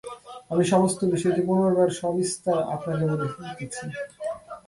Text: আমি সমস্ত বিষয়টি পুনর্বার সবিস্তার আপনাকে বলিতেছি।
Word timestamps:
আমি 0.51 0.63
সমস্ত 0.73 0.99
বিষয়টি 1.13 1.41
পুনর্বার 1.47 1.89
সবিস্তার 2.01 2.59
আপনাকে 2.75 3.03
বলিতেছি। 3.11 3.85